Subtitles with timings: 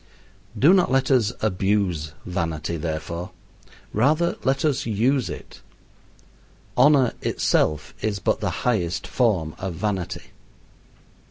[0.57, 3.29] Do not let us abuse vanity, therefore.
[3.93, 5.61] Rather let us use it.
[6.75, 10.31] Honor itself is but the highest form of vanity.